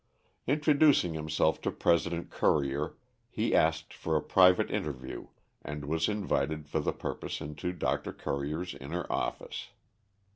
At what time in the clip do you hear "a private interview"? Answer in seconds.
4.15-5.27